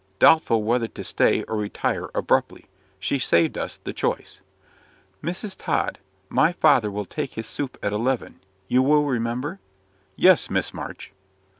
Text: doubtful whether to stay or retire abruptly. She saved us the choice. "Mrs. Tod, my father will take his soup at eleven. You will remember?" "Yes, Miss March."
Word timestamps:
doubtful 0.17 0.63
whether 0.63 0.87
to 0.87 1.03
stay 1.03 1.43
or 1.43 1.55
retire 1.55 2.09
abruptly. 2.15 2.65
She 2.99 3.19
saved 3.19 3.55
us 3.55 3.77
the 3.83 3.93
choice. 3.93 4.41
"Mrs. 5.23 5.55
Tod, 5.55 5.99
my 6.27 6.51
father 6.51 6.89
will 6.89 7.05
take 7.05 7.33
his 7.35 7.45
soup 7.45 7.77
at 7.83 7.93
eleven. 7.93 8.39
You 8.67 8.81
will 8.81 9.05
remember?" 9.05 9.59
"Yes, 10.15 10.49
Miss 10.49 10.73
March." 10.73 11.11